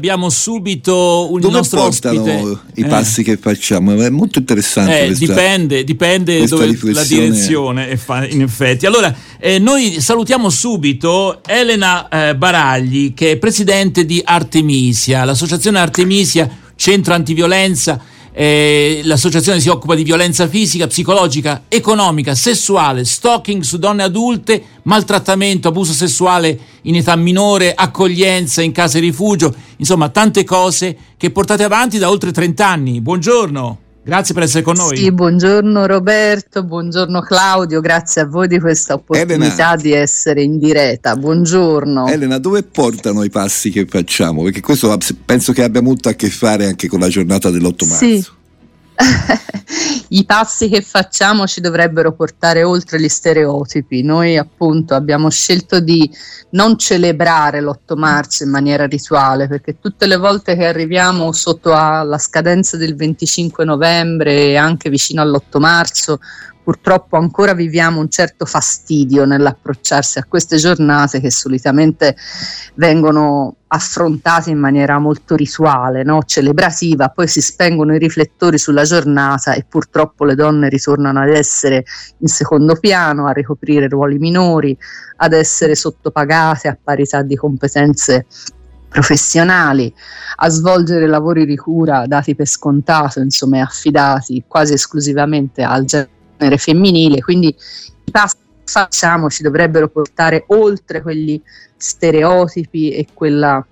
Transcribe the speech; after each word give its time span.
Abbiamo 0.00 0.30
subito 0.30 1.26
un 1.32 1.40
dove 1.40 1.54
nostro 1.54 1.80
portano 1.80 2.22
ospite. 2.22 2.80
i 2.80 2.84
passi 2.84 3.22
eh. 3.22 3.24
che 3.24 3.36
facciamo? 3.36 4.00
È 4.00 4.10
molto 4.10 4.38
interessante. 4.38 5.00
Eh, 5.00 5.06
questa, 5.06 5.26
dipende, 5.26 5.82
dipende 5.82 6.46
dove 6.46 6.78
la 6.82 7.02
direzione, 7.02 7.98
in 8.30 8.42
effetti. 8.42 8.86
Allora, 8.86 9.12
eh, 9.40 9.58
noi 9.58 10.00
salutiamo 10.00 10.50
subito 10.50 11.42
Elena 11.44 12.08
eh, 12.08 12.36
Baragli, 12.36 13.12
che 13.12 13.32
è 13.32 13.36
presidente 13.38 14.04
di 14.06 14.22
Artemisia, 14.24 15.24
l'associazione 15.24 15.80
Artemisia, 15.80 16.48
centro 16.76 17.14
antiviolenza 17.14 18.00
eh, 18.40 19.00
l'associazione 19.02 19.58
si 19.58 19.68
occupa 19.68 19.96
di 19.96 20.04
violenza 20.04 20.46
fisica, 20.46 20.86
psicologica, 20.86 21.64
economica, 21.66 22.36
sessuale, 22.36 23.04
stalking 23.04 23.62
su 23.62 23.78
donne 23.78 24.04
adulte, 24.04 24.62
maltrattamento, 24.82 25.66
abuso 25.66 25.92
sessuale 25.92 26.56
in 26.82 26.94
età 26.94 27.16
minore, 27.16 27.74
accoglienza 27.74 28.62
in 28.62 28.70
case 28.70 29.00
rifugio, 29.00 29.52
insomma 29.78 30.10
tante 30.10 30.44
cose 30.44 30.96
che 31.16 31.32
portate 31.32 31.64
avanti 31.64 31.98
da 31.98 32.10
oltre 32.10 32.30
30 32.30 32.64
anni. 32.64 33.00
Buongiorno. 33.00 33.87
Grazie 34.04 34.32
per 34.32 34.44
essere 34.44 34.62
con 34.62 34.76
noi. 34.76 34.96
Sì, 34.96 35.12
buongiorno 35.12 35.84
Roberto, 35.84 36.64
buongiorno 36.64 37.20
Claudio, 37.20 37.80
grazie 37.80 38.22
a 38.22 38.26
voi 38.26 38.48
di 38.48 38.58
questa 38.58 38.94
opportunità 38.94 39.34
Elena, 39.34 39.76
di 39.76 39.92
essere 39.92 40.42
in 40.42 40.58
diretta. 40.58 41.14
Buongiorno. 41.14 42.06
Elena, 42.06 42.38
dove 42.38 42.62
portano 42.62 43.22
i 43.22 43.30
passi 43.30 43.70
che 43.70 43.84
facciamo? 43.86 44.42
Perché 44.44 44.60
questo 44.60 44.96
penso 45.24 45.52
che 45.52 45.62
abbia 45.62 45.82
molto 45.82 46.08
a 46.08 46.12
che 46.14 46.30
fare 46.30 46.66
anche 46.66 46.88
con 46.88 47.00
la 47.00 47.08
giornata 47.08 47.50
dell'8 47.50 47.88
marzo. 47.88 47.96
Sì. 47.96 48.26
I 50.10 50.24
passi 50.24 50.68
che 50.68 50.80
facciamo 50.80 51.46
ci 51.46 51.60
dovrebbero 51.60 52.12
portare 52.12 52.62
oltre 52.62 53.00
gli 53.00 53.08
stereotipi. 53.08 54.02
Noi 54.02 54.36
appunto 54.36 54.94
abbiamo 54.94 55.30
scelto 55.30 55.80
di 55.80 56.10
non 56.50 56.78
celebrare 56.78 57.60
l'8 57.60 57.96
marzo 57.96 58.42
in 58.42 58.50
maniera 58.50 58.86
rituale 58.86 59.46
perché 59.48 59.78
tutte 59.78 60.06
le 60.06 60.16
volte 60.16 60.56
che 60.56 60.66
arriviamo 60.66 61.30
sotto 61.32 61.74
alla 61.74 62.18
scadenza 62.18 62.76
del 62.76 62.96
25 62.96 63.64
novembre 63.64 64.34
e 64.34 64.56
anche 64.56 64.90
vicino 64.90 65.22
all'8 65.22 65.58
marzo 65.58 66.18
purtroppo 66.68 67.16
ancora 67.16 67.54
viviamo 67.54 68.00
un 68.00 68.10
certo 68.10 68.44
fastidio 68.44 69.24
nell'approcciarsi 69.24 70.18
a 70.18 70.26
queste 70.28 70.56
giornate 70.56 71.18
che 71.18 71.30
solitamente 71.30 72.14
vengono 72.74 73.57
affrontate 73.68 74.50
in 74.50 74.58
maniera 74.58 74.98
molto 74.98 75.36
rituale, 75.36 76.02
no? 76.02 76.22
celebrativa, 76.24 77.08
poi 77.08 77.28
si 77.28 77.40
spengono 77.40 77.94
i 77.94 77.98
riflettori 77.98 78.58
sulla 78.58 78.84
giornata 78.84 79.52
e 79.52 79.64
purtroppo 79.68 80.24
le 80.24 80.34
donne 80.34 80.68
ritornano 80.68 81.20
ad 81.20 81.28
essere 81.28 81.84
in 82.18 82.28
secondo 82.28 82.76
piano, 82.76 83.26
a 83.26 83.32
ricoprire 83.32 83.88
ruoli 83.88 84.18
minori, 84.18 84.76
ad 85.16 85.32
essere 85.32 85.74
sottopagate 85.74 86.68
a 86.68 86.78
parità 86.82 87.22
di 87.22 87.36
competenze 87.36 88.26
professionali, 88.88 89.92
a 90.36 90.48
svolgere 90.48 91.06
lavori 91.06 91.44
di 91.44 91.56
cura 91.56 92.06
dati 92.06 92.34
per 92.34 92.46
scontato, 92.46 93.20
insomma, 93.20 93.60
affidati 93.60 94.44
quasi 94.46 94.72
esclusivamente 94.72 95.62
al 95.62 95.84
genere 95.84 96.56
femminile, 96.56 97.20
quindi 97.20 97.48
i 97.48 98.10
passi 98.10 98.47
che 98.68 98.70
facciamo 98.70 99.30
ci 99.30 99.42
dovrebbero 99.42 99.88
portare 99.88 100.44
oltre 100.48 101.00
quegli 101.00 101.40
stereotipi 101.76 102.90
e 102.90 103.06
quella 103.14 103.64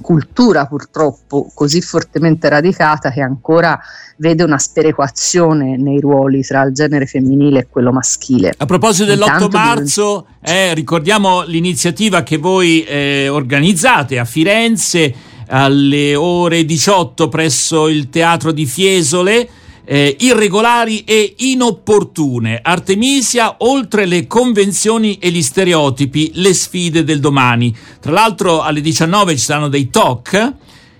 cultura 0.00 0.66
purtroppo 0.66 1.50
così 1.54 1.80
fortemente 1.80 2.48
radicata 2.48 3.10
che 3.10 3.22
ancora 3.22 3.78
vede 4.18 4.42
una 4.42 4.58
sperequazione 4.58 5.76
nei 5.76 5.98
ruoli 6.00 6.42
tra 6.42 6.62
il 6.62 6.74
genere 6.74 7.06
femminile 7.06 7.60
e 7.60 7.66
quello 7.68 7.92
maschile. 7.92 8.52
A 8.56 8.66
proposito 8.66 9.06
dell'8 9.06 9.50
marzo, 9.50 10.26
eh, 10.40 10.74
ricordiamo 10.74 11.42
l'iniziativa 11.44 12.22
che 12.22 12.36
voi 12.36 12.84
eh, 12.84 13.28
organizzate 13.28 14.18
a 14.18 14.24
Firenze 14.24 15.14
alle 15.46 16.14
ore 16.14 16.64
18 16.64 17.28
presso 17.28 17.88
il 17.88 18.10
Teatro 18.10 18.50
di 18.50 18.66
Fiesole 18.66 19.48
eh, 19.84 20.16
irregolari 20.20 21.04
e 21.04 21.34
inopportune. 21.38 22.60
Artemisia, 22.62 23.56
oltre 23.58 24.06
le 24.06 24.26
convenzioni 24.26 25.18
e 25.18 25.30
gli 25.30 25.42
stereotipi, 25.42 26.32
le 26.34 26.54
sfide 26.54 27.04
del 27.04 27.20
domani. 27.20 27.74
Tra 28.00 28.12
l'altro 28.12 28.62
alle 28.62 28.80
19 28.80 29.36
ci 29.36 29.42
saranno 29.42 29.68
dei 29.68 29.90
talk 29.90 30.52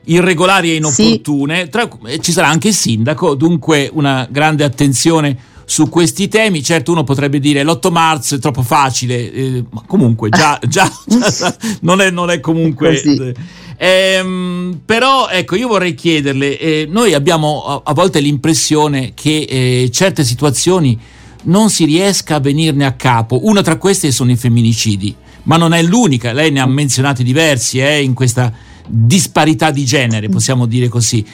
irregolari 0.07 0.71
e 0.71 0.75
inopportune, 0.77 1.63
sì. 1.65 1.69
Tra, 1.71 1.89
eh, 2.07 2.19
ci 2.19 2.33
sarà 2.33 2.49
anche 2.49 2.69
il 2.69 2.75
sindaco, 2.75 3.35
dunque 3.35 3.89
una 3.93 4.27
grande 4.31 4.65
attenzione 4.65 5.53
su 5.65 5.89
questi 5.89 6.29
temi. 6.29 6.63
Certo, 6.63 6.93
uno 6.93 7.05
potrebbe 7.05 7.39
dire 7.39 7.63
l'8 7.63 7.91
marzo 7.91 8.35
è 8.35 8.39
troppo 8.39 8.63
facile, 8.63 9.33
eh, 9.33 9.65
ma 9.71 9.83
comunque 9.87 10.29
già, 10.29 10.59
già, 10.67 10.91
già 11.07 11.57
non, 11.81 12.01
è, 12.01 12.11
non, 12.11 12.31
è, 12.31 12.41
comunque. 12.41 13.35
Ehm, 13.77 14.81
però 14.85 15.29
ecco, 15.29 15.57
io 15.57 15.69
vorrei 15.69 15.95
chiederle, 15.95 16.59
eh, 16.59 16.87
noi 16.89 17.13
abbiamo 17.13 17.65
a, 17.65 17.83
a, 17.85 17.93
volte 17.93 18.21
l'impressione 18.21 19.13
che 19.15 19.47
eh, 19.49 19.91
certe 19.91 20.25
situazioni 20.25 20.99
non 21.45 21.71
si 21.71 21.85
riesca 21.85 22.37
a 22.37 22.41
venirne 22.41 22.87
a 22.87 22.93
capo. 22.93 23.41
Una 23.47 23.63
tra 23.63 23.77
queste 23.77 24.13
sono 24.13 24.31
i 24.31 24.37
femminicidi, 24.37 25.15
ma 25.45 25.57
non 25.57 25.73
è 25.73 25.83
l'unica, 25.83 26.33
lei 26.33 26.51
ne 26.51 26.61
ha 26.61 26.67
menzionati 26.67 27.25
diversi 27.25 27.81
eh, 27.81 28.01
in 28.01 28.15
questa 28.15 28.53
disparità 28.87 29.71
di 29.71 29.85
genere, 29.85 30.29
possiamo 30.29 30.67
dire 30.67 30.89
così. 30.89 31.25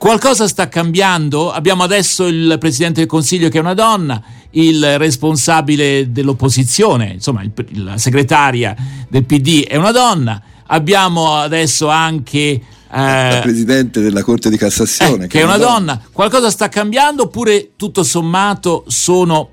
Qualcosa 0.00 0.48
sta 0.48 0.66
cambiando? 0.70 1.52
Abbiamo 1.52 1.82
adesso 1.82 2.26
il 2.26 2.56
Presidente 2.58 3.00
del 3.00 3.08
Consiglio 3.08 3.50
che 3.50 3.58
è 3.58 3.60
una 3.60 3.74
donna, 3.74 4.18
il 4.52 4.96
responsabile 4.96 6.10
dell'opposizione, 6.10 7.10
insomma 7.12 7.42
il, 7.42 7.52
la 7.84 7.98
segretaria 7.98 8.74
del 9.10 9.26
PD 9.26 9.66
è 9.66 9.76
una 9.76 9.90
donna, 9.90 10.42
abbiamo 10.68 11.34
adesso 11.34 11.88
anche... 11.88 12.38
Eh, 12.38 12.62
la 12.90 13.40
Presidente 13.42 14.00
della 14.00 14.22
Corte 14.22 14.48
di 14.48 14.56
Cassazione. 14.56 15.26
Eh, 15.26 15.28
che, 15.28 15.40
è 15.40 15.44
una 15.44 15.58
donna. 15.58 15.92
donna. 15.92 16.02
Qualcosa 16.10 16.48
sta 16.48 16.70
cambiando 16.70 17.24
oppure 17.24 17.72
tutto 17.76 18.02
sommato 18.02 18.84
sono 18.86 19.50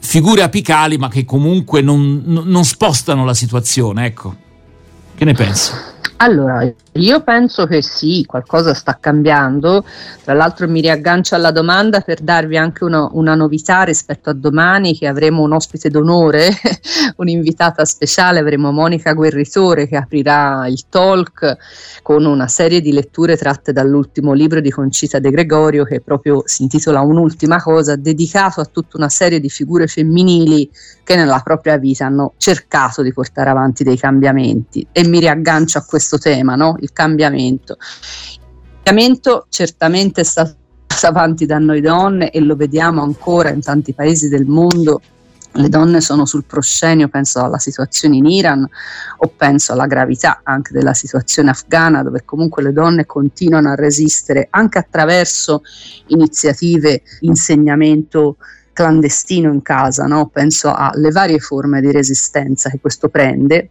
figure 0.00 0.42
apicali 0.42 0.98
ma 0.98 1.08
che 1.08 1.24
comunque 1.24 1.80
non, 1.80 2.24
non 2.26 2.64
spostano 2.64 3.24
la 3.24 3.34
situazione? 3.34 4.04
Ecco, 4.04 4.34
che 5.14 5.24
ne 5.24 5.34
pensi? 5.34 5.70
Allora, 6.16 6.68
io 6.98 7.22
penso 7.22 7.66
che 7.66 7.82
sì, 7.82 8.24
qualcosa 8.26 8.74
sta 8.74 8.98
cambiando. 9.00 9.84
Tra 10.24 10.34
l'altro 10.34 10.68
mi 10.68 10.80
riaggancio 10.80 11.34
alla 11.34 11.50
domanda 11.50 12.00
per 12.00 12.20
darvi 12.20 12.56
anche 12.56 12.84
una, 12.84 13.08
una 13.12 13.34
novità 13.34 13.82
rispetto 13.82 14.30
a 14.30 14.32
domani 14.32 14.96
che 14.96 15.06
avremo 15.06 15.42
un 15.42 15.52
ospite 15.52 15.88
d'onore, 15.90 16.50
un'invitata 17.16 17.84
speciale, 17.84 18.38
avremo 18.38 18.72
Monica 18.72 19.12
Guerritore 19.12 19.86
che 19.86 19.96
aprirà 19.96 20.66
il 20.68 20.84
talk 20.88 21.56
con 22.02 22.24
una 22.24 22.48
serie 22.48 22.80
di 22.80 22.92
letture 22.92 23.36
tratte 23.36 23.72
dall'ultimo 23.72 24.32
libro 24.32 24.60
di 24.60 24.70
Concita 24.70 25.18
De 25.18 25.30
Gregorio 25.30 25.84
che 25.84 26.00
proprio 26.00 26.42
si 26.44 26.62
intitola 26.62 27.00
Un'ultima 27.00 27.62
cosa, 27.62 27.96
dedicato 27.96 28.60
a 28.60 28.64
tutta 28.64 28.96
una 28.96 29.08
serie 29.08 29.40
di 29.40 29.48
figure 29.48 29.86
femminili 29.86 30.70
che 31.04 31.16
nella 31.16 31.40
propria 31.42 31.78
vita 31.78 32.04
hanno 32.04 32.34
cercato 32.36 33.02
di 33.02 33.12
portare 33.12 33.48
avanti 33.48 33.82
dei 33.82 33.96
cambiamenti 33.96 34.86
e 34.92 35.06
mi 35.06 35.20
riaggancio 35.20 35.78
a 35.78 35.84
questo 35.84 36.18
tema, 36.18 36.54
no? 36.54 36.76
Il 36.88 36.92
cambiamento. 36.92 37.76
Il 37.78 38.82
cambiamento 38.82 39.46
certamente 39.48 40.22
è 40.22 40.24
stato 40.24 40.56
avanti 41.02 41.46
da 41.46 41.58
noi 41.58 41.80
donne 41.80 42.30
e 42.30 42.40
lo 42.40 42.56
vediamo 42.56 43.02
ancora 43.02 43.50
in 43.50 43.60
tanti 43.60 43.92
paesi 43.92 44.28
del 44.28 44.46
mondo 44.46 45.00
le 45.52 45.68
donne 45.68 46.00
sono 46.00 46.24
sul 46.24 46.44
proscenio, 46.44 47.08
penso 47.08 47.42
alla 47.42 47.58
situazione 47.58 48.16
in 48.16 48.26
Iran 48.26 48.68
o 49.16 49.32
penso 49.36 49.72
alla 49.72 49.86
gravità 49.86 50.40
anche 50.44 50.72
della 50.72 50.94
situazione 50.94 51.50
afghana, 51.50 52.02
dove 52.02 52.24
comunque 52.24 52.62
le 52.62 52.72
donne 52.72 53.06
continuano 53.06 53.70
a 53.70 53.74
resistere 53.74 54.46
anche 54.50 54.78
attraverso 54.78 55.62
iniziative, 56.08 57.02
insegnamento 57.20 58.36
clandestino 58.72 59.52
in 59.52 59.62
casa, 59.62 60.04
no? 60.04 60.28
penso 60.28 60.72
alle 60.72 61.10
varie 61.10 61.40
forme 61.40 61.80
di 61.80 61.90
resistenza 61.90 62.70
che 62.70 62.78
questo 62.78 63.08
prende. 63.08 63.68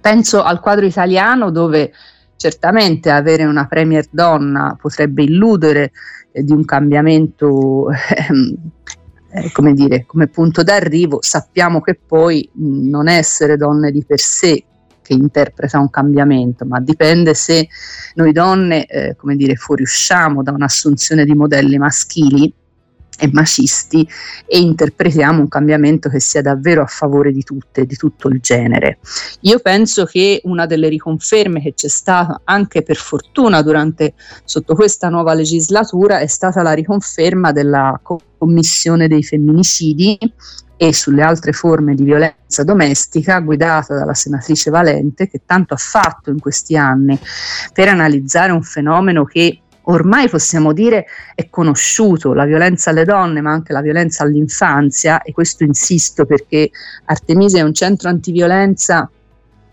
Penso 0.00 0.42
al 0.42 0.60
quadro 0.60 0.84
italiano 0.84 1.50
dove 1.50 1.90
certamente 2.36 3.10
avere 3.10 3.44
una 3.44 3.66
premier 3.66 4.06
donna 4.10 4.76
potrebbe 4.80 5.22
illudere 5.22 5.92
eh, 6.32 6.42
di 6.42 6.52
un 6.52 6.64
cambiamento 6.64 7.88
ehm, 7.90 8.56
eh, 9.36 9.50
come 9.50 9.72
dire, 9.72 10.04
come 10.06 10.28
punto 10.28 10.62
d'arrivo, 10.62 11.18
sappiamo 11.20 11.80
che 11.80 11.94
poi 11.94 12.48
mh, 12.52 12.88
non 12.88 13.08
essere 13.08 13.56
donne 13.56 13.90
di 13.90 14.04
per 14.04 14.20
sé 14.20 14.64
che 15.02 15.12
interpreta 15.12 15.78
un 15.78 15.90
cambiamento, 15.90 16.64
ma 16.64 16.80
dipende 16.80 17.34
se 17.34 17.68
noi 18.14 18.32
donne, 18.32 18.86
eh, 18.86 19.16
come 19.16 19.36
dire, 19.36 19.56
fuoriusciamo 19.56 20.42
da 20.42 20.52
un'assunzione 20.52 21.24
di 21.24 21.34
modelli 21.34 21.76
maschili 21.78 22.52
e 23.18 23.30
macisti 23.32 24.06
e 24.46 24.58
interpretiamo 24.58 25.40
un 25.40 25.48
cambiamento 25.48 26.08
che 26.08 26.20
sia 26.20 26.42
davvero 26.42 26.82
a 26.82 26.86
favore 26.86 27.32
di 27.32 27.42
tutte, 27.42 27.86
di 27.86 27.96
tutto 27.96 28.28
il 28.28 28.40
genere. 28.40 28.98
Io 29.40 29.58
penso 29.60 30.04
che 30.04 30.40
una 30.44 30.66
delle 30.66 30.88
riconferme 30.88 31.60
che 31.60 31.74
c'è 31.74 31.88
stata 31.88 32.40
anche 32.44 32.82
per 32.82 32.96
fortuna 32.96 33.62
durante 33.62 34.14
sotto 34.44 34.74
questa 34.74 35.08
nuova 35.08 35.34
legislatura 35.34 36.18
è 36.18 36.26
stata 36.26 36.62
la 36.62 36.72
riconferma 36.72 37.52
della 37.52 38.00
commissione 38.02 39.08
dei 39.08 39.22
femminicidi 39.22 40.18
e 40.76 40.92
sulle 40.92 41.22
altre 41.22 41.52
forme 41.52 41.94
di 41.94 42.02
violenza 42.02 42.64
domestica, 42.64 43.38
guidata 43.40 43.94
dalla 43.94 44.14
senatrice 44.14 44.70
Valente, 44.70 45.28
che 45.28 45.42
tanto 45.46 45.74
ha 45.74 45.78
fatto 45.78 46.30
in 46.30 46.40
questi 46.40 46.76
anni 46.76 47.18
per 47.72 47.88
analizzare 47.88 48.52
un 48.52 48.62
fenomeno 48.62 49.24
che 49.24 49.60
ormai 49.84 50.28
possiamo 50.28 50.72
dire 50.72 51.06
è 51.34 51.48
conosciuto, 51.50 52.32
la 52.32 52.44
violenza 52.44 52.90
alle 52.90 53.04
donne, 53.04 53.40
ma 53.40 53.52
anche 53.52 53.72
la 53.72 53.80
violenza 53.80 54.22
all'infanzia, 54.22 55.22
e 55.22 55.32
questo 55.32 55.64
insisto 55.64 56.24
perché 56.24 56.70
Artemisia 57.06 57.60
è 57.60 57.64
un 57.64 57.74
centro 57.74 58.08
antiviolenza 58.08 59.10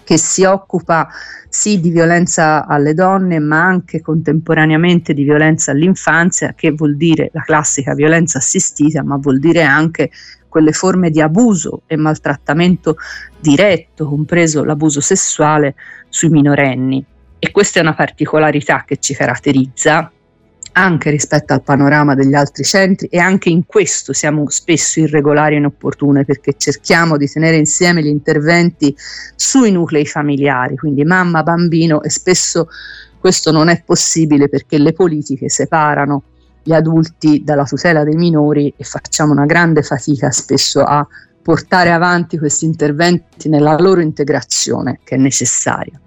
che 0.04 0.18
si 0.18 0.44
occupa 0.44 1.08
sì 1.48 1.80
di 1.80 1.90
violenza 1.90 2.66
alle 2.66 2.94
donne, 2.94 3.40
ma 3.40 3.64
anche 3.64 4.02
contemporaneamente 4.02 5.14
di 5.14 5.24
violenza 5.24 5.72
all'infanzia, 5.72 6.54
che 6.56 6.72
vuol 6.72 6.98
dire 6.98 7.30
la 7.34 7.44
classica 7.44 7.94
violenza 7.94 8.40
assistita, 8.40 9.04
ma 9.04 9.18
vuol 9.18 9.40
dire 9.40 9.64
anche 9.64 10.10
quelle 10.48 10.74
forme 10.74 11.12
di 11.12 11.22
abuso 11.22 11.84
e 11.88 11.96
maltrattamento 11.96 12.98
diretto, 13.40 14.06
compreso 14.06 14.66
l'abuso 14.66 15.00
sessuale 15.00 15.76
sui 16.10 16.30
minorenni. 16.30 17.06
E 17.44 17.50
questa 17.50 17.80
è 17.80 17.82
una 17.82 17.96
particolarità 17.96 18.84
che 18.86 18.98
ci 18.98 19.16
caratterizza 19.16 20.12
anche 20.74 21.10
rispetto 21.10 21.54
al 21.54 21.64
panorama 21.64 22.14
degli 22.14 22.36
altri 22.36 22.64
centri 22.64 23.08
e 23.08 23.18
anche 23.18 23.50
in 23.50 23.66
questo 23.66 24.14
siamo 24.14 24.48
spesso 24.52 25.00
irregolari 25.00 25.56
e 25.56 25.58
inopportune 25.58 26.24
perché 26.24 26.54
cerchiamo 26.56 27.18
di 27.18 27.28
tenere 27.28 27.58
insieme 27.58 28.04
gli 28.04 28.10
interventi 28.10 28.96
sui 29.36 29.72
nuclei 29.72 30.06
familiari, 30.06 30.76
quindi 30.76 31.04
mamma, 31.04 31.42
bambino 31.42 32.04
e 32.04 32.12
spesso 32.12 32.68
questo 33.20 33.52
non 33.52 33.70
è 33.70 33.82
possibile 33.84 34.48
perché 34.48 34.78
le 34.78 34.94
politiche 34.94 35.50
separano 35.50 36.22
gli 36.62 36.74
adulti 36.74 37.42
dalla 37.44 37.66
tutela 37.66 38.04
dei 38.04 38.16
minori 38.16 38.72
e 38.78 38.84
facciamo 38.84 39.32
una 39.32 39.48
grande 39.48 39.82
fatica 39.82 40.30
spesso 40.30 40.84
a 40.84 41.08
portare 41.42 41.92
avanti 41.92 42.38
questi 42.38 42.66
interventi 42.66 43.50
nella 43.50 43.76
loro 43.80 44.00
integrazione 44.00 45.00
che 45.04 45.16
è 45.16 45.18
necessaria. 45.18 46.00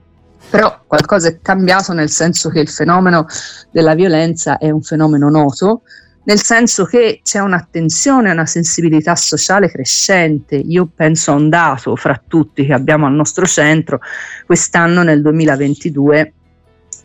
Però 0.50 0.82
qualcosa 0.86 1.28
è 1.28 1.38
cambiato 1.42 1.92
nel 1.92 2.10
senso 2.10 2.48
che 2.48 2.60
il 2.60 2.68
fenomeno 2.68 3.26
della 3.70 3.94
violenza 3.94 4.58
è 4.58 4.70
un 4.70 4.82
fenomeno 4.82 5.28
noto, 5.28 5.82
nel 6.24 6.40
senso 6.40 6.84
che 6.84 7.20
c'è 7.22 7.40
un'attenzione, 7.40 8.30
una 8.30 8.46
sensibilità 8.46 9.14
sociale 9.14 9.68
crescente. 9.68 10.56
Io 10.56 10.88
penso 10.94 11.32
a 11.32 11.34
un 11.34 11.48
dato 11.48 11.96
fra 11.96 12.20
tutti 12.26 12.64
che 12.64 12.72
abbiamo 12.72 13.06
al 13.06 13.12
nostro 13.12 13.46
centro, 13.46 14.00
quest'anno 14.46 15.02
nel 15.02 15.20
2022 15.20 16.32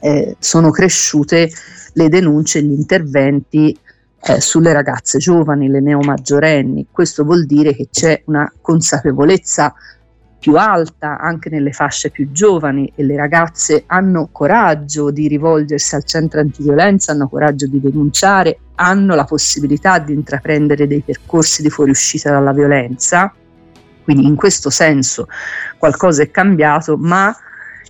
eh, 0.01 0.35
sono 0.39 0.71
cresciute 0.71 1.50
le 1.94 2.09
denunce 2.09 2.59
e 2.59 2.63
gli 2.63 2.71
interventi 2.71 3.77
eh, 4.21 4.42
sulle 4.42 4.74
ragazze 4.74 5.18
giovani, 5.18 5.69
le 5.69 5.81
neomaggiorenni. 5.81 6.88
Questo 6.92 7.24
vuol 7.24 7.45
dire 7.45 7.74
che 7.74 7.89
c'è 7.92 8.21
una 8.25 8.51
consapevolezza 8.62 9.74
più 10.39 10.56
alta 10.56 11.19
anche 11.19 11.50
nelle 11.50 11.74
fasce 11.74 12.09
più 12.09 12.31
giovani 12.31 12.91
e 12.95 13.03
le 13.03 13.18
ragazze 13.18 13.83
hanno 13.88 14.30
coraggio 14.31 15.12
di 15.12 15.27
rivolgersi 15.27 15.95
al 15.95 16.06
centro 16.06 16.39
antiviolenza, 16.39 17.12
hanno 17.12 17.27
coraggio 17.27 17.68
di 17.68 17.81
denunciare, 17.81 18.59
hanno 18.75 19.15
la 19.15 19.25
possibilità 19.25 20.00
di 20.00 20.13
intraprendere 20.13 20.88
dei 20.88 21.01
percorsi 21.01 21.62
di 21.62 21.69
fuoriuscita 21.69 22.31
dalla 22.31 22.53
violenza. 22.53 23.33
Quindi 24.03 24.25
in 24.25 24.36
questo 24.36 24.69
senso 24.69 25.27
qualcosa 25.77 26.24
è 26.24 26.31
cambiato, 26.31 26.97
ma 26.97 27.35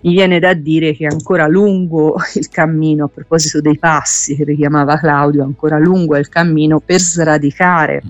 mi 0.02 0.12
viene 0.12 0.40
da 0.40 0.54
dire 0.54 0.94
che 0.94 1.06
è 1.06 1.12
ancora 1.12 1.48
lungo 1.48 2.16
il 2.34 2.50
cammino, 2.50 3.06
a 3.06 3.10
proposito 3.10 3.62
dei 3.62 3.78
passi 3.78 4.36
che 4.36 4.44
richiamava 4.44 4.98
Claudio, 4.98 5.44
ancora 5.44 5.78
lungo 5.78 6.16
è 6.16 6.19
il 6.19 6.30
cammino 6.30 6.80
per 6.80 7.00
sradicare 7.00 8.02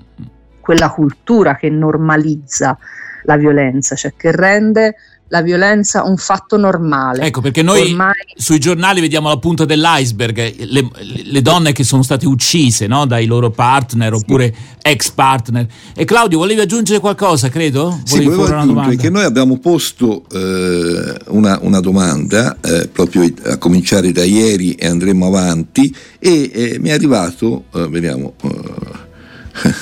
quella 0.60 0.90
cultura 0.90 1.56
che 1.56 1.68
normalizza 1.68 2.78
la 3.24 3.36
violenza, 3.36 3.94
cioè 3.94 4.12
che 4.16 4.32
rende 4.32 4.94
la 5.30 5.42
violenza 5.42 6.02
un 6.04 6.16
fatto 6.16 6.56
normale. 6.56 7.22
Ecco, 7.22 7.40
perché 7.40 7.62
noi 7.62 7.90
Ormai... 7.90 8.12
sui 8.36 8.58
giornali 8.58 9.00
vediamo 9.00 9.28
la 9.28 9.38
punta 9.38 9.64
dell'iceberg, 9.64 10.56
le, 10.58 10.88
le 11.24 11.42
donne 11.42 11.72
che 11.72 11.84
sono 11.84 12.02
state 12.02 12.26
uccise 12.26 12.86
no? 12.88 13.06
dai 13.06 13.26
loro 13.26 13.50
partner 13.50 14.12
sì. 14.12 14.22
oppure 14.22 14.54
ex 14.82 15.10
partner. 15.10 15.66
E 15.94 16.04
Claudio, 16.04 16.38
volevi 16.38 16.60
aggiungere 16.60 16.98
qualcosa, 16.98 17.48
credo? 17.48 17.84
Volevi 17.84 18.02
sì, 18.04 18.24
volevo 18.24 18.56
aggiungere 18.56 18.96
che 18.96 19.10
noi 19.10 19.24
abbiamo 19.24 19.58
posto 19.58 20.24
eh, 20.32 21.14
una, 21.28 21.58
una, 21.62 21.80
domanda 21.80 22.56
eh, 22.60 22.88
proprio 22.88 23.32
a 23.44 23.56
cominciare 23.56 24.10
da 24.10 24.24
ieri 24.24 24.72
e 24.74 24.88
andremo 24.88 25.26
avanti 25.26 25.94
e 26.18 26.50
eh, 26.52 26.78
mi 26.80 26.88
è 26.88 26.92
arrivato, 26.92 27.64
eh, 27.72 27.86
vediamo 27.88 28.34
eh, 28.42 28.89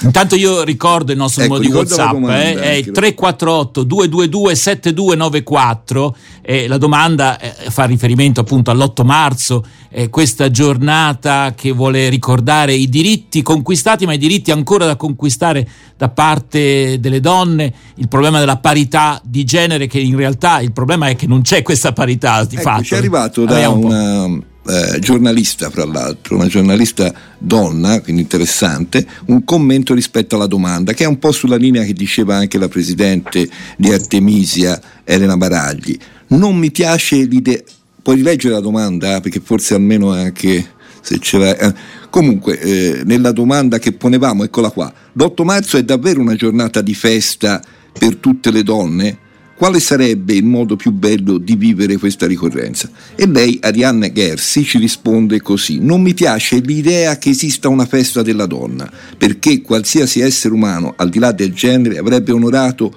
Intanto 0.03 0.35
io 0.35 0.63
ricordo 0.63 1.13
il 1.13 1.19
nostro 1.19 1.45
ecco, 1.45 1.55
numero 1.55 1.71
di 1.71 1.77
WhatsApp, 1.77 2.29
eh, 2.29 2.61
è 2.61 2.71
il 2.73 2.91
348 2.91 3.83
222 3.85 4.55
7294 4.55 6.17
e 6.43 6.67
la 6.67 6.79
domanda 6.79 7.39
eh, 7.39 7.71
fa 7.71 7.85
riferimento 7.85 8.41
appunto 8.41 8.71
all'8 8.71 9.05
marzo, 9.05 9.65
eh, 9.91 10.09
questa 10.09 10.51
giornata 10.51 11.55
che 11.57 11.73
vuole 11.73 12.09
ricordare 12.09 12.75
i 12.75 12.89
diritti 12.89 13.43
conquistati 13.43 14.07
ma 14.07 14.15
i 14.15 14.19
diritti 14.19 14.51
ancora 14.51 14.87
da 14.87 14.97
conquistare 14.97 15.69
da 15.97 16.09
parte 16.09 16.99
delle 17.01 17.21
donne, 17.21 17.73
il 17.97 18.09
problema 18.09 18.39
della 18.39 18.59
parità 18.59 19.21
di 19.25 19.45
genere 19.45 19.87
che 19.87 19.99
in 19.99 20.17
realtà 20.17 20.61
il 20.61 20.73
problema 20.73 21.09
è 21.09 21.17
che 21.17 21.27
non 21.27 21.43
c'è 21.43 21.63
questa 21.63 21.93
parità 21.93 22.45
di 22.45 22.55
ecco, 22.55 22.63
fatto. 22.63 22.83
Ci 22.85 22.95
è 22.95 22.97
arrivato 22.97 23.45
da 23.45 23.69
un 23.69 23.85
una 23.85 24.47
eh, 24.67 24.99
giornalista, 24.99 25.71
fra 25.71 25.85
l'altro, 25.85 26.37
una 26.37 26.47
giornalista 26.47 27.13
donna, 27.39 28.01
quindi 28.01 28.23
interessante, 28.23 29.07
un 29.27 29.45
commento 29.45 29.95
rispetto 29.95 30.37
alla 30.37 30.47
domanda, 30.47 30.93
che 30.93 31.05
è 31.05 31.07
un 31.07 31.19
po' 31.19 31.33
sulla 31.33 31.57
linea 31.57 31.85
che 31.85 31.93
diceva 31.93 32.37
anche 32.37 32.59
la 32.59 32.69
presidente 32.69 33.49
di 33.77 33.93
Artemisia, 33.93 34.81
Elena 35.05 35.37
Baragli. 35.37 35.99
Non 36.29 36.57
mi 36.57 36.71
piace 36.71 37.17
l'idea. 37.25 37.61
Puoi 38.03 38.17
rileggere 38.17 38.55
la 38.55 38.61
domanda? 38.61 39.21
Perché 39.21 39.41
forse 39.41 39.75
almeno 39.75 40.13
anche 40.13 40.77
se 41.01 41.19
ce 41.19 41.39
l'hai. 41.39 41.57
Eh. 41.59 41.75
Comunque, 42.11 42.59
eh, 42.61 43.03
nella 43.05 43.33
domanda 43.33 43.79
che 43.79 43.93
ponevamo, 43.93 44.45
eccola 44.45 44.71
qua. 44.71 44.93
L'8 45.13 45.45
marzo 45.45 45.77
è 45.77 45.83
davvero 45.83 46.21
una 46.21 46.35
giornata 46.35 46.81
di 46.81 46.95
festa 46.95 47.63
per 47.99 48.17
tutte 48.17 48.51
le 48.51 48.63
donne? 48.63 49.19
Quale 49.59 49.81
sarebbe 49.81 50.35
il 50.35 50.45
modo 50.45 50.77
più 50.77 50.93
bello 50.93 51.37
di 51.37 51.57
vivere 51.57 51.97
questa 51.97 52.29
ricorrenza? 52.29 52.89
E 53.17 53.27
lei, 53.27 53.59
Arianna 53.61 54.11
Gersi, 54.13 54.63
ci 54.63 54.79
risponde 54.79 55.43
così: 55.43 55.81
Non 55.81 56.01
mi 56.01 56.15
piace 56.15 56.61
l'idea 56.61 57.19
che 57.19 57.31
esista 57.31 57.69
una 57.69 57.85
festa 57.85 58.23
della 58.23 58.47
donna, 58.47 58.89
perché 59.19 59.61
qualsiasi 59.61 60.21
essere 60.21 60.55
umano, 60.55 60.95
al 60.97 61.09
di 61.09 61.19
là 61.19 61.33
del 61.33 61.53
genere, 61.53 61.99
avrebbe 61.99 62.31
onorato 62.31 62.95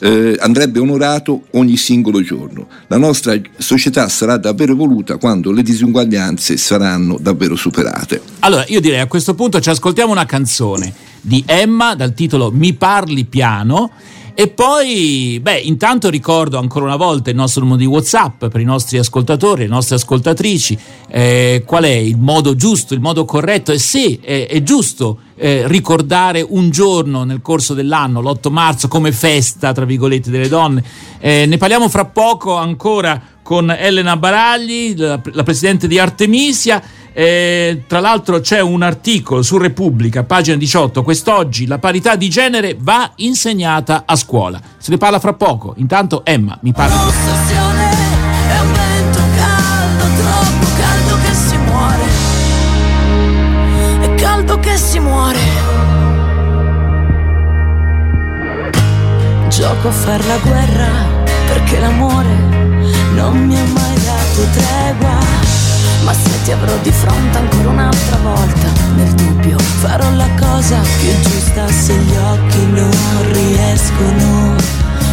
eh, 0.00 0.36
andrebbe 0.40 0.80
onorato 0.80 1.44
ogni 1.52 1.76
singolo 1.76 2.22
giorno. 2.22 2.66
La 2.88 2.96
nostra 2.96 3.38
società 3.58 4.08
sarà 4.08 4.36
davvero 4.36 4.72
evoluta 4.72 5.16
quando 5.16 5.52
le 5.52 5.62
disuguaglianze 5.62 6.56
saranno 6.56 7.18
davvero 7.20 7.54
superate. 7.54 8.20
Allora, 8.40 8.64
io 8.66 8.80
direi 8.80 9.00
a 9.00 9.06
questo 9.06 9.34
punto 9.34 9.60
ci 9.60 9.70
ascoltiamo 9.70 10.10
una 10.10 10.26
canzone 10.26 10.92
di 11.20 11.44
Emma 11.46 11.94
dal 11.94 12.14
titolo 12.14 12.50
Mi 12.50 12.72
parli 12.72 13.26
piano 13.26 13.92
e 14.40 14.48
poi, 14.48 15.38
beh, 15.38 15.58
intanto 15.58 16.08
ricordo 16.08 16.56
ancora 16.58 16.86
una 16.86 16.96
volta 16.96 17.28
il 17.28 17.36
nostro 17.36 17.60
numero 17.60 17.78
di 17.78 17.84
WhatsApp 17.84 18.46
per 18.46 18.58
i 18.58 18.64
nostri 18.64 18.96
ascoltatori, 18.96 19.64
le 19.64 19.68
nostre 19.68 19.96
ascoltatrici, 19.96 20.78
eh, 21.10 21.62
qual 21.66 21.84
è 21.84 21.90
il 21.90 22.16
modo 22.16 22.56
giusto, 22.56 22.94
il 22.94 23.02
modo 23.02 23.26
corretto 23.26 23.70
e 23.70 23.78
se 23.78 24.18
è, 24.18 24.46
è 24.46 24.62
giusto 24.62 25.18
eh, 25.36 25.68
ricordare 25.68 26.40
un 26.40 26.70
giorno 26.70 27.24
nel 27.24 27.42
corso 27.42 27.74
dell'anno, 27.74 28.22
l'8 28.22 28.50
marzo, 28.50 28.88
come 28.88 29.12
festa, 29.12 29.72
tra 29.72 29.84
virgolette, 29.84 30.30
delle 30.30 30.48
donne. 30.48 30.82
Eh, 31.18 31.44
ne 31.44 31.58
parliamo 31.58 31.90
fra 31.90 32.06
poco 32.06 32.56
ancora 32.56 33.20
con 33.42 33.70
Elena 33.70 34.16
Baragli, 34.16 34.96
la, 34.96 35.20
la 35.32 35.42
presidente 35.42 35.86
di 35.86 35.98
Artemisia. 35.98 36.82
Eh, 37.12 37.82
tra 37.86 38.00
l'altro 38.00 38.40
c'è 38.40 38.60
un 38.60 38.82
articolo 38.82 39.42
su 39.42 39.58
Repubblica, 39.58 40.24
pagina 40.24 40.56
18, 40.56 41.02
quest'oggi 41.02 41.66
la 41.66 41.78
parità 41.78 42.16
di 42.16 42.28
genere 42.28 42.76
va 42.78 43.10
insegnata 43.16 44.04
a 44.06 44.16
scuola. 44.16 44.60
Se 44.78 44.90
ne 44.90 44.96
parla 44.96 45.18
fra 45.18 45.34
poco. 45.34 45.74
Intanto 45.76 46.24
Emma 46.24 46.56
mi 46.62 46.72
parla. 46.72 47.58
Che 54.60 54.76
si 54.76 54.98
muore. 54.98 55.38
Gioco 59.48 59.88
a 59.88 59.90
far 59.90 60.24
la 60.26 60.36
guerra 60.36 60.88
perché 61.46 61.78
l'amore 61.78 62.34
non 63.14 63.46
mi 63.46 63.58
ha 63.58 63.64
mai 63.64 63.94
dato 64.04 64.42
tregua. 64.52 65.49
Ma 66.04 66.12
se 66.12 66.42
ti 66.44 66.52
avrò 66.52 66.76
di 66.82 66.92
fronte 66.92 67.38
ancora 67.38 67.68
un'altra 67.68 68.16
volta, 68.22 68.68
nel 68.96 69.12
dubbio 69.14 69.58
farò 69.58 70.10
la 70.14 70.28
cosa 70.38 70.80
più 70.98 71.30
giusta 71.30 71.68
se 71.68 71.94
gli 71.94 72.16
occhi 72.16 72.66
non 72.66 73.32
riescono 73.32 74.54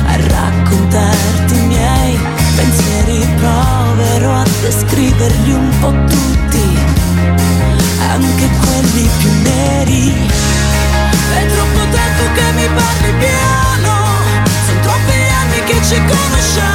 a 0.06 0.16
raccontarti 0.16 1.54
i 1.54 1.66
miei 1.68 2.20
pensieri. 2.56 2.96
Proverò 3.38 4.34
a 4.34 4.44
descriverli 4.62 5.52
un 5.52 5.70
po' 5.80 5.94
tutti, 6.08 6.78
anche 8.00 8.50
quelli 8.60 9.10
più 9.20 9.32
neri 9.44 10.14
È 11.34 11.46
troppo 11.46 11.80
tempo 11.92 12.24
che 12.34 12.52
mi 12.54 12.68
parli 12.76 13.14
piano 13.20 13.94
Sono 14.66 14.80
troppi 14.82 15.12
anni 15.42 15.64
che 15.66 15.84
ci 15.84 15.96
conosciamo 15.96 16.67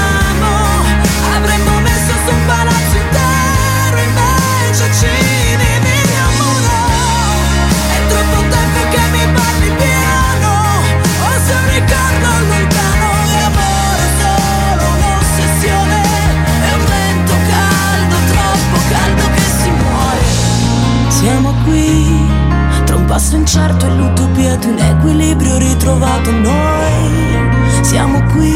passo 23.13 23.37
incerto 23.37 23.85
e 23.85 23.91
l'utopia 23.91 24.57
di 24.57 24.69
un 24.69 24.79
equilibrio 24.79 25.59
ritrovato 25.59 26.31
noi. 26.31 27.83
Siamo 27.83 28.23
qui 28.33 28.55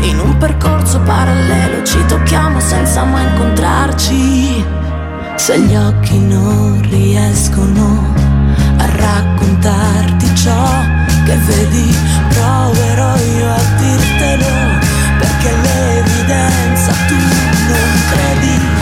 in 0.00 0.18
un 0.18 0.36
percorso 0.36 1.00
parallelo, 1.00 1.82
ci 1.82 2.04
tocchiamo 2.04 2.60
senza 2.60 3.04
mai 3.04 3.24
incontrarci. 3.24 4.62
Se 5.36 5.58
gli 5.58 5.74
occhi 5.74 6.18
non 6.18 6.82
riescono 6.82 8.12
a 8.76 8.84
raccontarti 8.94 10.36
ciò 10.36 10.68
che 11.24 11.36
vedi, 11.36 11.96
proverò 12.28 13.16
io 13.16 13.50
a 13.52 13.62
dirtelo, 13.78 14.52
perché 15.18 15.50
l'evidenza 15.62 16.92
tu 17.08 17.14
non 17.14 17.88
credi. 18.10 18.75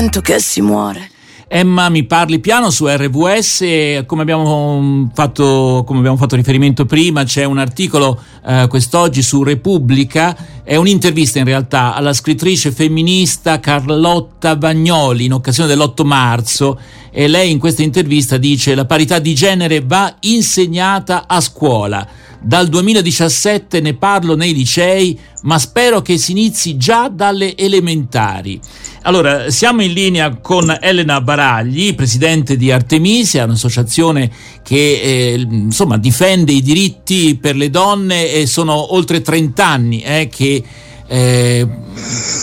Attento 0.00 0.22
che 0.22 0.40
si 0.40 0.62
muore. 0.62 1.10
Emma, 1.46 1.90
mi 1.90 2.04
parli 2.04 2.38
piano 2.38 2.70
su 2.70 2.86
RVS, 2.86 4.04
come 4.06 4.22
abbiamo 4.22 5.10
fatto, 5.12 5.84
come 5.86 5.98
abbiamo 5.98 6.16
fatto 6.16 6.36
riferimento 6.36 6.86
prima, 6.86 7.24
c'è 7.24 7.44
un 7.44 7.58
articolo 7.58 8.18
eh, 8.46 8.64
quest'oggi 8.70 9.20
su 9.20 9.42
Repubblica, 9.42 10.62
è 10.64 10.76
un'intervista 10.76 11.38
in 11.38 11.44
realtà 11.44 11.92
alla 11.92 12.14
scrittrice 12.14 12.72
femminista 12.72 13.60
Carlotta 13.60 14.56
Bagnoli 14.56 15.26
in 15.26 15.34
occasione 15.34 15.68
dell'8 15.68 16.06
marzo 16.06 16.80
e 17.10 17.28
lei 17.28 17.50
in 17.50 17.58
questa 17.58 17.82
intervista 17.82 18.38
dice 18.38 18.74
la 18.74 18.86
parità 18.86 19.18
di 19.18 19.34
genere 19.34 19.82
va 19.82 20.16
insegnata 20.20 21.26
a 21.26 21.42
scuola. 21.42 22.08
Dal 22.42 22.68
2017 22.68 23.82
ne 23.82 23.92
parlo 23.92 24.34
nei 24.34 24.54
licei, 24.54 25.18
ma 25.42 25.58
spero 25.58 26.00
che 26.00 26.16
si 26.16 26.30
inizi 26.30 26.78
già 26.78 27.10
dalle 27.10 27.54
elementari. 27.54 28.58
Allora, 29.02 29.50
siamo 29.50 29.82
in 29.82 29.94
linea 29.94 30.36
con 30.36 30.76
Elena 30.78 31.22
Baragli, 31.22 31.94
presidente 31.94 32.56
di 32.58 32.70
Artemisia, 32.70 33.44
un'associazione 33.44 34.30
che 34.62 35.00
eh, 35.02 35.46
insomma 35.48 35.96
difende 35.96 36.52
i 36.52 36.60
diritti 36.60 37.34
per 37.40 37.56
le 37.56 37.70
donne 37.70 38.30
e 38.30 38.46
sono 38.46 38.94
oltre 38.94 39.22
30 39.22 39.66
anni 39.66 40.02
eh, 40.02 40.28
che 40.30 40.62
eh, 41.06 41.68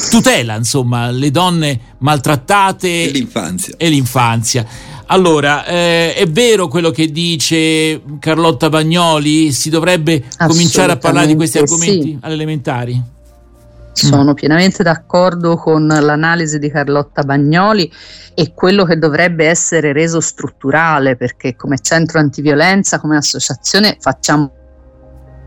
tutela 0.10 0.56
insomma 0.56 1.12
le 1.12 1.30
donne 1.30 1.80
maltrattate 2.00 3.04
E 3.04 3.12
l'infanzia. 3.12 3.76
e 3.78 3.90
l'infanzia. 3.90 4.66
Allora, 5.10 5.64
eh, 5.66 6.16
è 6.16 6.26
vero 6.28 6.68
quello 6.68 6.90
che 6.90 7.12
dice 7.12 8.02
Carlotta 8.20 8.68
Bagnoli? 8.70 9.52
Si 9.52 9.70
dovrebbe 9.70 10.24
cominciare 10.48 10.92
a 10.92 10.98
parlare 10.98 11.28
di 11.28 11.36
questi 11.36 11.60
argomenti 11.60 12.10
sì. 12.10 12.18
alle 12.22 12.34
elementari? 12.34 13.16
Sono 14.06 14.34
pienamente 14.34 14.84
d'accordo 14.84 15.56
con 15.56 15.88
l'analisi 15.88 16.60
di 16.60 16.70
Carlotta 16.70 17.24
Bagnoli 17.24 17.92
e 18.36 18.54
quello 18.54 18.86
che 18.86 18.98
dovrebbe 18.98 19.48
essere 19.48 19.92
reso 19.92 20.20
strutturale 20.20 21.16
perché 21.16 21.56
come 21.56 21.80
centro 21.80 22.20
antiviolenza, 22.20 23.00
come 23.00 23.18
associazione 23.18 23.98
facciamo 24.00 24.52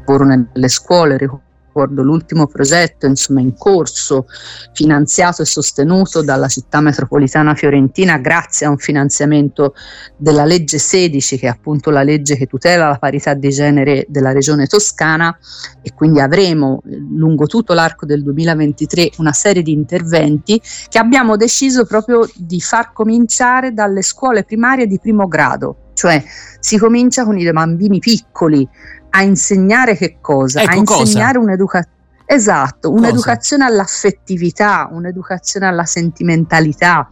lavoro 0.04 0.24
nelle 0.24 0.68
scuole. 0.68 1.16
Ricordo 1.16 1.49
l'ultimo 1.72 2.46
progetto 2.46 3.06
insomma, 3.06 3.40
in 3.40 3.54
corso, 3.54 4.26
finanziato 4.72 5.42
e 5.42 5.44
sostenuto 5.44 6.22
dalla 6.22 6.48
città 6.48 6.80
metropolitana 6.80 7.54
fiorentina 7.54 8.18
grazie 8.18 8.66
a 8.66 8.70
un 8.70 8.78
finanziamento 8.78 9.74
della 10.16 10.44
legge 10.44 10.78
16 10.78 11.38
che 11.38 11.46
è 11.46 11.50
appunto 11.50 11.90
la 11.90 12.02
legge 12.02 12.36
che 12.36 12.46
tutela 12.46 12.88
la 12.88 12.98
parità 12.98 13.34
di 13.34 13.48
genere 13.50 14.06
della 14.08 14.32
regione 14.32 14.66
toscana. 14.66 15.36
E 15.82 15.92
quindi 15.94 16.20
avremo 16.20 16.82
eh, 16.84 16.96
lungo 16.96 17.46
tutto 17.46 17.72
l'arco 17.72 18.06
del 18.06 18.22
2023 18.22 19.12
una 19.18 19.32
serie 19.32 19.62
di 19.62 19.72
interventi 19.72 20.60
che 20.88 20.98
abbiamo 20.98 21.36
deciso 21.36 21.84
proprio 21.84 22.28
di 22.34 22.60
far 22.60 22.92
cominciare 22.92 23.72
dalle 23.72 24.02
scuole 24.02 24.44
primarie 24.44 24.86
di 24.86 24.98
primo 24.98 25.26
grado, 25.26 25.89
cioè 26.00 26.24
si 26.60 26.78
comincia 26.78 27.24
con 27.24 27.36
i 27.36 27.52
bambini 27.52 27.98
piccoli 27.98 28.66
a 29.10 29.22
insegnare 29.22 29.98
che 29.98 30.16
cosa? 30.22 30.62
Ecco, 30.62 30.80
a 30.80 30.82
cosa? 30.84 31.00
insegnare 31.00 31.36
un'educazione. 31.36 31.98
Esatto, 32.24 32.90
Cosa? 32.90 33.02
un'educazione 33.02 33.64
all'affettività, 33.64 34.88
un'educazione 34.90 35.66
alla 35.66 35.84
sentimentalità, 35.84 37.06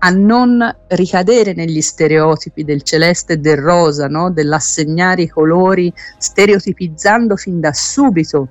a 0.00 0.10
non 0.10 0.62
ricadere 0.88 1.52
negli 1.52 1.80
stereotipi 1.80 2.62
del 2.62 2.82
celeste 2.82 3.32
e 3.32 3.36
del 3.38 3.56
rosa, 3.56 4.06
no? 4.06 4.30
dell'assegnare 4.30 5.22
i 5.22 5.28
colori, 5.28 5.92
stereotipizzando 6.18 7.34
fin 7.34 7.58
da 7.58 7.72
subito 7.72 8.48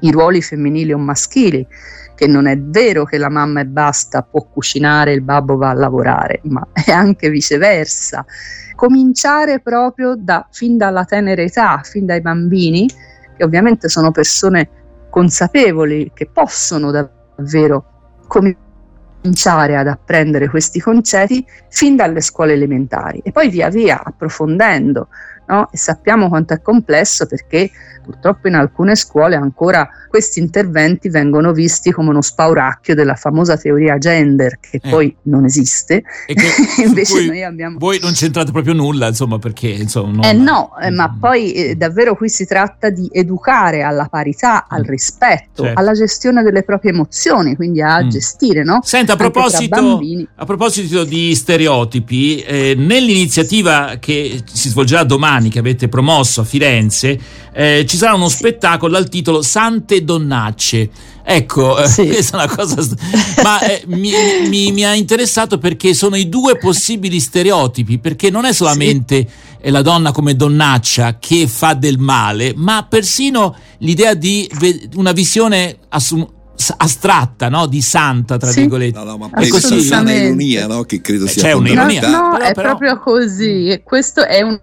i 0.00 0.10
ruoli 0.10 0.42
femminili 0.42 0.92
o 0.92 0.98
maschili, 0.98 1.66
che 2.14 2.26
non 2.26 2.46
è 2.46 2.58
vero 2.58 3.04
che 3.04 3.16
la 3.16 3.30
mamma 3.30 3.60
e 3.60 3.66
basta 3.66 4.22
può 4.22 4.42
cucinare 4.42 5.12
e 5.12 5.14
il 5.14 5.22
babbo 5.22 5.56
va 5.56 5.70
a 5.70 5.74
lavorare, 5.74 6.40
ma 6.42 6.66
è 6.72 6.90
anche 6.90 7.30
viceversa. 7.30 8.26
Cominciare 8.74 9.60
proprio 9.60 10.14
da, 10.16 10.46
fin 10.50 10.76
dalla 10.76 11.04
tenera 11.04 11.42
età, 11.42 11.80
fin 11.82 12.06
dai 12.06 12.20
bambini, 12.20 12.88
che 13.36 13.44
ovviamente 13.44 13.88
sono 13.88 14.10
persone 14.10 14.68
consapevoli, 15.10 16.10
che 16.12 16.28
possono 16.32 16.90
davvero 16.90 17.84
cominciare 18.26 19.76
ad 19.76 19.86
apprendere 19.86 20.48
questi 20.48 20.80
concetti 20.80 21.46
fin 21.68 21.96
dalle 21.96 22.20
scuole 22.20 22.52
elementari 22.52 23.20
e 23.22 23.32
poi 23.32 23.48
via 23.48 23.68
via 23.68 24.02
approfondendo. 24.02 25.08
No? 25.46 25.68
E 25.70 25.76
sappiamo 25.76 26.28
quanto 26.28 26.54
è 26.54 26.62
complesso 26.62 27.26
perché 27.26 27.70
purtroppo 28.04 28.48
in 28.48 28.54
alcune 28.54 28.96
scuole 28.96 29.34
ancora 29.34 29.88
questi 30.10 30.38
interventi 30.38 31.08
vengono 31.08 31.52
visti 31.52 31.90
come 31.90 32.10
uno 32.10 32.20
spauracchio 32.20 32.94
della 32.94 33.14
famosa 33.14 33.56
teoria 33.56 33.96
gender 33.96 34.58
che 34.60 34.78
Eh. 34.82 34.90
poi 34.90 35.14
non 35.22 35.44
esiste. 35.46 36.02
E 36.26 36.34
che, 36.34 36.44
Invece 36.84 37.26
noi 37.26 37.42
abbiamo... 37.42 37.78
voi 37.78 37.98
non 38.00 38.12
c'entrate 38.12 38.52
proprio 38.52 38.74
nulla, 38.74 39.08
insomma, 39.08 39.38
perché 39.38 39.68
insomma, 39.68 40.12
non- 40.12 40.24
Eh 40.24 40.32
no, 40.34 40.76
eh, 40.78 40.90
ma 40.90 41.16
poi 41.18 41.52
eh, 41.52 41.74
davvero 41.76 42.14
qui 42.14 42.28
si 42.28 42.44
tratta 42.46 42.90
di 42.90 43.08
educare 43.12 43.82
alla 43.82 44.06
parità, 44.10 44.66
al 44.68 44.80
Mm. 44.82 44.88
rispetto, 44.88 45.62
Certo. 45.64 45.78
alla 45.80 45.92
gestione 45.92 46.42
delle 46.42 46.62
proprie 46.62 46.92
emozioni, 46.92 47.56
quindi 47.56 47.80
a 47.80 48.04
Mm. 48.04 48.08
gestire, 48.10 48.62
no? 48.64 48.80
Senta, 48.84 49.14
a 49.14 49.16
proposito, 49.16 50.00
a 50.36 50.44
proposito 50.44 51.04
di 51.04 51.34
stereotipi, 51.34 52.40
eh, 52.42 52.74
nell'iniziativa 52.76 53.96
che 53.98 54.42
si 54.52 54.68
svolgerà 54.68 55.04
domani, 55.04 55.32
che 55.42 55.58
avete 55.58 55.88
promosso 55.88 56.40
a 56.40 56.44
Firenze, 56.44 57.18
eh, 57.52 57.84
ci 57.88 57.96
sarà 57.96 58.14
uno 58.14 58.28
Sì. 58.28 58.36
spettacolo 58.36 58.92
dal 58.92 59.08
titolo 59.08 59.42
Sante 59.42 60.02
Donnacce. 60.04 60.90
Ecco, 61.26 61.78
eh, 61.82 61.88
Sì. 61.88 62.06
questa 62.08 62.40
è 62.40 62.44
una 62.44 62.54
cosa. 62.54 62.82
st- 62.82 62.96
ma 63.42 63.60
eh, 63.60 63.82
mi, 63.86 64.12
mi- 64.48 64.72
mi 64.72 64.84
ha 64.84 64.94
interessato 64.94 65.58
perché 65.58 65.94
sono 65.94 66.16
i 66.16 66.28
due 66.28 66.56
possibili 66.58 67.18
stereotipi, 67.20 67.98
perché 67.98 68.30
non 68.30 68.44
è 68.44 68.52
solamente 68.52 69.26
eh, 69.60 69.70
la 69.70 69.82
donna 69.82 70.12
come 70.12 70.36
donnaccia 70.36 71.18
che 71.18 71.46
fa 71.48 71.74
del 71.74 71.98
male, 71.98 72.52
ma 72.56 72.86
persino 72.88 73.56
l'idea 73.78 74.14
di 74.14 74.48
ve- 74.58 74.88
una 74.96 75.12
visione 75.12 75.78
assum- 75.88 76.28
astratta, 76.76 77.48
no? 77.48 77.66
di 77.66 77.80
santa, 77.82 78.36
tra 78.36 78.50
Sì. 78.50 78.60
virgolette. 78.60 78.98
No, 78.98 79.04
no, 79.04 79.16
ma 79.16 79.26
È 79.26 79.30
poi 79.30 79.48
così. 79.48 79.50
questa 79.50 79.68
è 79.68 79.72
una 79.72 79.80
Assolutamente. 79.80 80.24
ironia 80.26 80.66
no? 80.66 80.82
che 80.84 81.00
credo 81.00 81.24
Eh, 81.24 81.28
sia 81.28 81.42
c'è 81.42 81.52
un'ironia. 81.52 82.00
No, 82.08 82.10
no, 82.10 82.30
Però- 82.32 82.44
è 82.44 82.52
però- 82.54 82.68
proprio 82.68 82.98
così. 83.00 83.68
E 83.68 83.82
questo 83.82 84.24
è 84.26 84.40
un 84.42 84.60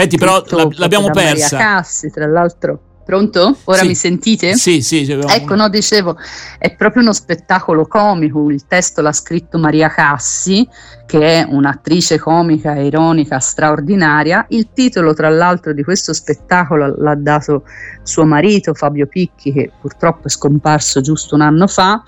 Aspetti, 0.00 0.18
però 0.18 0.42
l'abbiamo 0.76 1.06
da 1.08 1.14
Maria 1.14 1.32
persa. 1.32 1.56
Cassi, 1.56 2.10
tra 2.10 2.26
l'altro 2.26 2.80
Pronto? 3.10 3.56
Ora 3.64 3.78
Sì. 3.78 3.86
mi 3.88 3.94
sentite? 3.96 4.54
Sì, 4.54 4.82
sì. 4.82 5.10
Ecco, 5.10 5.56
no, 5.56 5.68
dicevo, 5.68 6.16
è 6.58 6.76
proprio 6.76 7.02
uno 7.02 7.12
spettacolo 7.12 7.84
comico, 7.88 8.48
il 8.50 8.66
testo 8.68 9.00
l'ha 9.00 9.10
scritto 9.10 9.58
Maria 9.58 9.88
Cassi, 9.88 10.64
che 11.06 11.18
è 11.18 11.46
un'attrice 11.48 12.20
comica 12.20 12.74
e 12.74 12.86
ironica 12.86 13.40
straordinaria. 13.40 14.46
Il 14.50 14.68
titolo, 14.72 15.12
tra 15.12 15.28
l'altro, 15.28 15.72
di 15.72 15.82
questo 15.82 16.12
spettacolo 16.12 16.94
l'ha 16.98 17.16
dato 17.16 17.64
suo 18.04 18.24
marito 18.24 18.74
Fabio 18.74 19.08
Picchi, 19.08 19.52
che 19.52 19.72
purtroppo 19.80 20.28
è 20.28 20.30
scomparso 20.30 21.00
giusto 21.00 21.34
un 21.34 21.40
anno 21.40 21.66
fa, 21.66 22.00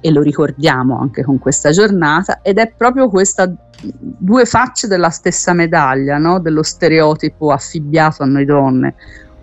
e 0.00 0.12
lo 0.12 0.22
ricordiamo 0.22 1.00
anche 1.00 1.24
con 1.24 1.40
questa 1.40 1.72
giornata, 1.72 2.42
ed 2.42 2.58
è 2.58 2.72
proprio 2.76 3.08
questa 3.08 3.52
due 3.92 4.44
facce 4.44 4.86
della 4.86 5.10
stessa 5.10 5.52
medaglia, 5.52 6.18
no? 6.18 6.40
dello 6.40 6.62
stereotipo 6.62 7.50
affibbiato 7.52 8.22
a 8.22 8.26
noi 8.26 8.44
donne 8.44 8.94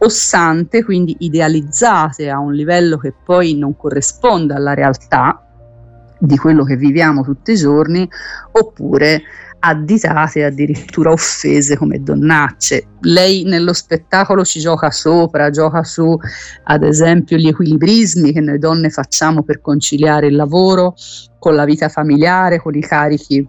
ossante, 0.04 0.84
quindi 0.84 1.16
idealizzate 1.20 2.30
a 2.30 2.40
un 2.40 2.54
livello 2.54 2.98
che 2.98 3.14
poi 3.24 3.56
non 3.56 3.76
corrisponde 3.76 4.54
alla 4.54 4.74
realtà 4.74 5.46
di 6.20 6.38
quello 6.38 6.64
che 6.64 6.76
viviamo 6.76 7.24
tutti 7.24 7.52
i 7.52 7.56
giorni, 7.56 8.08
oppure 8.52 9.22
additate 9.64 10.44
addirittura 10.44 11.12
offese 11.12 11.78
come 11.78 12.02
donnacce. 12.02 12.88
Lei 13.02 13.44
nello 13.44 13.74
spettacolo 13.74 14.44
ci 14.44 14.60
gioca 14.60 14.90
sopra, 14.90 15.50
gioca 15.50 15.84
su 15.84 16.18
ad 16.64 16.84
esempio 16.84 17.38
gli 17.38 17.48
equilibrismi 17.48 18.34
che 18.34 18.42
noi 18.42 18.58
donne 18.58 18.90
facciamo 18.90 19.44
per 19.44 19.62
conciliare 19.62 20.28
il 20.28 20.36
lavoro 20.36 20.96
con 21.38 21.56
la 21.56 21.66
vita 21.66 21.90
familiare, 21.90 22.60
con 22.60 22.76
i 22.76 22.82
carichi 22.82 23.48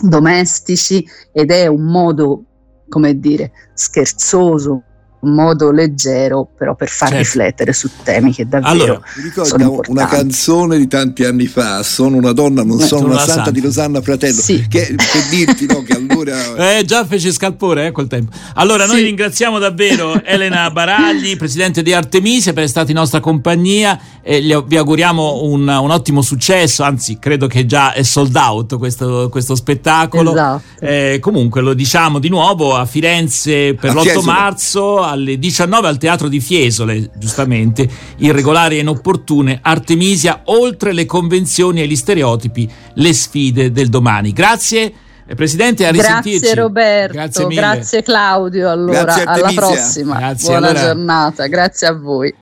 domestici 0.00 1.06
ed 1.32 1.50
è 1.50 1.66
un 1.66 1.82
modo, 1.82 2.44
come 2.88 3.18
dire, 3.18 3.52
scherzoso, 3.74 4.82
un 5.20 5.32
modo 5.34 5.72
leggero, 5.72 6.46
però 6.56 6.74
per 6.76 6.88
far 6.88 7.08
Certo. 7.08 7.22
riflettere 7.24 7.72
su 7.72 7.88
temi 8.04 8.32
che 8.32 8.46
davvero 8.46 8.70
Allora, 8.70 9.00
Mi 9.16 9.22
sono 9.22 9.24
ricorda 9.28 9.62
importanti. 9.64 9.90
una 9.90 10.06
canzone 10.06 10.78
di 10.78 10.86
tanti 10.88 11.24
anni 11.24 11.46
fa, 11.46 11.82
Sono 11.82 12.16
una 12.16 12.32
donna, 12.32 12.62
non 12.62 12.80
Eh, 12.80 12.86
sono 12.86 13.02
una 13.06 13.10
una 13.14 13.18
santa, 13.18 13.34
santa. 13.34 13.50
di 13.50 13.60
Rosanna 13.60 14.00
Fratello, 14.00 14.40
Sì. 14.40 14.66
che 14.68 14.94
per 14.96 15.26
dirti 15.30 15.66
no, 15.66 15.82
che 15.82 15.92
allora... 15.94 16.36
Eh, 16.78 16.84
già 16.84 17.04
fece 17.04 17.32
scalpore 17.32 17.86
eh, 17.86 17.90
quel 17.92 18.06
tempo. 18.06 18.30
Allora, 18.54 18.86
noi 18.86 18.98
Sì. 18.98 19.04
ringraziamo 19.04 19.58
davvero 19.58 20.22
Elena 20.24 20.70
Baragli, 20.70 21.36
presidente 21.36 21.82
di 21.82 21.92
Artemisia, 21.92 22.52
per 22.52 22.62
essere 22.62 22.66
stata 22.84 22.90
in 22.90 22.96
nostra 22.98 23.20
compagnia 23.20 23.98
e 24.22 24.40
gli- 24.42 24.54
vi 24.66 24.76
auguriamo 24.76 25.42
un, 25.44 25.66
un 25.66 25.90
ottimo 25.90 26.22
successo. 26.22 26.82
Anzi, 26.84 27.18
credo 27.18 27.46
che 27.46 27.66
già 27.66 27.92
è 27.92 28.02
sold 28.02 28.34
out 28.36 28.76
questo, 28.78 29.28
questo 29.30 29.54
spettacolo. 29.56 30.30
Esatto. 30.32 30.62
Eh, 30.80 31.18
comunque, 31.20 31.60
lo 31.60 31.74
diciamo 31.74 32.18
di 32.18 32.28
nuovo 32.28 32.76
a 32.76 32.84
Firenze 32.86 33.74
per 33.74 33.90
A 33.90 33.94
l'8 33.94 34.00
Fiesole. 34.02 34.24
marzo 34.26 35.02
alle 35.10 35.38
19 35.38 35.86
al 35.88 35.98
Teatro 35.98 36.28
di 36.28 36.40
Fiesole, 36.40 37.10
giustamente, 37.16 37.88
irregolari 38.18 38.76
e 38.76 38.80
inopportune, 38.80 39.58
Artemisia, 39.62 40.42
oltre 40.44 40.92
le 40.92 41.06
convenzioni 41.06 41.80
e 41.82 41.86
gli 41.86 41.96
stereotipi, 41.96 42.70
le 42.94 43.12
sfide 43.12 43.70
del 43.72 43.88
domani. 43.88 44.32
Grazie. 44.32 44.92
eh, 45.26 45.34
Presidente, 45.34 45.86
a 45.86 45.90
risentirci. 45.90 46.38
Grazie 46.38 46.54
Roberto, 46.54 47.12
Grazie 47.12 47.46
grazie. 47.48 48.02
Claudio. 48.02 48.70
Allora, 48.70 49.02
Grazie, 49.02 49.24
alla 49.24 49.52
prossima. 49.54 50.16
Grazie, 50.16 50.48
Buona 50.48 50.68
allora- 50.68 50.84
giornata, 50.86 51.46
grazie 51.46 51.86
a 51.86 51.92
voi. 51.92 52.34